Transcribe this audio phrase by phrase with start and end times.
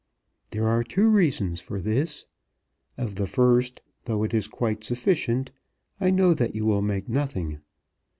[0.49, 2.25] There are two reasons for this.
[2.97, 5.51] Of the first, though it is quite sufficient,
[5.99, 7.59] I know that you will make nothing.